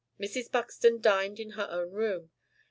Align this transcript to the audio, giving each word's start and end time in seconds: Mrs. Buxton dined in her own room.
Mrs. 0.19 0.49
Buxton 0.51 0.99
dined 0.99 1.39
in 1.39 1.51
her 1.51 1.67
own 1.69 1.91
room. 1.91 2.31